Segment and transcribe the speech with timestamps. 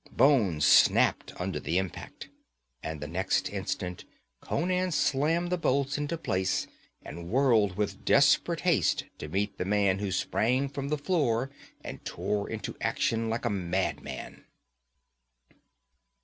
[0.11, 2.27] Bones snapped under the impact,
[2.81, 4.03] and the next instant
[4.39, 6.65] Conan slammed the bolts into place
[7.03, 11.51] and whirled with desperate haste to meet the man who sprang from the floor
[11.83, 14.45] and tore into action like a madman.